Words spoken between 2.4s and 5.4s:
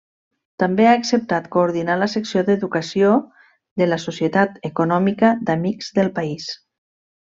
d'educació de la Societat Econòmica